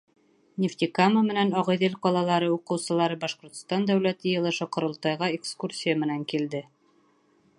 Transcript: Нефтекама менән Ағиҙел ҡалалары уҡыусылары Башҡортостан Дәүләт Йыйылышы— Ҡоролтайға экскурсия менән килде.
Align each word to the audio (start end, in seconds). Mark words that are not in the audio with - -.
Нефтекама 0.63 1.21
менән 1.27 1.51
Ағиҙел 1.61 1.97
ҡалалары 2.05 2.47
уҡыусылары 2.55 3.19
Башҡортостан 3.25 3.85
Дәүләт 3.91 4.27
Йыйылышы— 4.29 4.69
Ҡоролтайға 4.77 5.31
экскурсия 5.39 5.99
менән 6.05 6.27
килде. 6.33 6.67